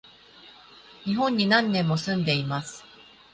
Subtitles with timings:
[1.03, 2.83] 日本に何年も住んでます